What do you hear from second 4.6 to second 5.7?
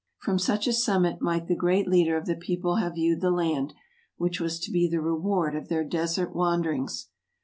to be the reward of